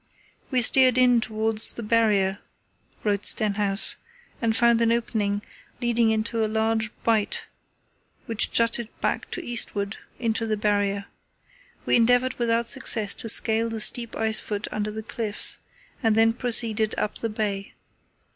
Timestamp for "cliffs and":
15.03-16.15